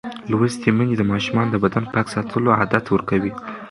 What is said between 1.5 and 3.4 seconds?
د بدن پاک ساتلو عادت ورکوي.